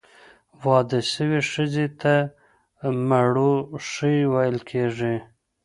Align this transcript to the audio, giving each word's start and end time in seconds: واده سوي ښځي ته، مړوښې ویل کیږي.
واده 0.63 0.99
سوي 1.13 1.41
ښځي 1.51 1.87
ته، 2.01 2.13
مړوښې 3.09 4.15
ویل 4.33 4.57
کیږي. 4.69 5.15